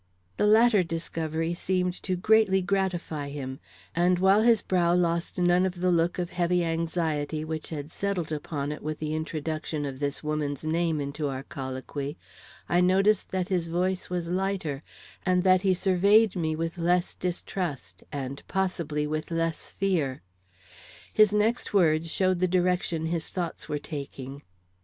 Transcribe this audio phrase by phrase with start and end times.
[0.37, 3.59] The latter discovery seemed to greatly gratify him,
[3.95, 8.31] and while his brow lost none of the look of heavy anxiety which had settled
[8.31, 12.17] upon it with the introduction of this woman's name into our colloquy,
[12.67, 14.81] I noticed that his voice was lighter,
[15.23, 20.23] and that he surveyed me with less distrust and possibly with less fear.
[21.13, 24.41] His next words showed the direction his thoughts were taking.